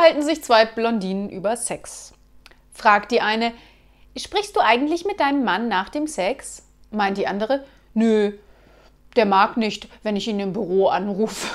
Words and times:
unterhalten 0.00 0.22
sich 0.22 0.42
zwei 0.42 0.64
Blondinen 0.64 1.28
über 1.28 1.58
Sex. 1.58 2.14
Fragt 2.72 3.12
die 3.12 3.20
eine, 3.20 3.52
sprichst 4.16 4.56
du 4.56 4.60
eigentlich 4.60 5.04
mit 5.04 5.20
deinem 5.20 5.44
Mann 5.44 5.68
nach 5.68 5.90
dem 5.90 6.06
Sex? 6.06 6.62
Meint 6.90 7.18
die 7.18 7.26
andere, 7.26 7.66
nö, 7.92 8.32
der 9.16 9.26
mag 9.26 9.58
nicht, 9.58 9.88
wenn 10.02 10.16
ich 10.16 10.26
ihn 10.26 10.40
im 10.40 10.54
Büro 10.54 10.86
anrufe. 10.86 11.48